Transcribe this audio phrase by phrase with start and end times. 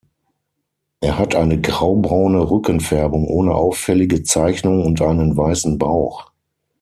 [1.01, 6.31] Er hat eine grau-braune Rückenfärbung ohne auffällige Zeichnung und einen weißen Bauch.